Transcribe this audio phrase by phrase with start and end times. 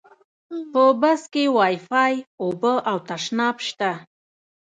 [0.71, 2.13] په بس کې وایفای،
[2.43, 3.91] اوبه او تشناب شته.